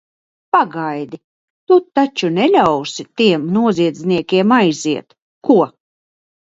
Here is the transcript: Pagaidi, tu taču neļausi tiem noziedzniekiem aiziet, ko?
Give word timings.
Pagaidi, 0.55 1.19
tu 1.73 1.77
taču 1.99 2.31
neļausi 2.39 3.07
tiem 3.23 3.47
noziedzniekiem 3.59 4.59
aiziet, 4.61 5.19
ko? 5.51 5.63